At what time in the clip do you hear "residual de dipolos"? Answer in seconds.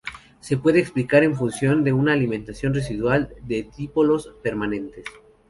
2.73-4.33